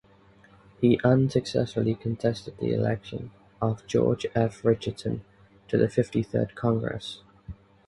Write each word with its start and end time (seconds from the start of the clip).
He 0.79 0.99
unsuccessfully 1.03 1.93
contested 1.93 2.57
the 2.57 2.73
election 2.73 3.29
of 3.61 3.85
George 3.85 4.25
F. 4.33 4.65
Richardson 4.65 5.23
to 5.67 5.77
the 5.77 5.87
Fifty-third 5.89 6.55
Congress. 6.55 7.21